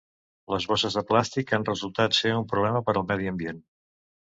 [0.53, 3.67] Les bosses de plàstic han resultat ser un problema per al medi ambient.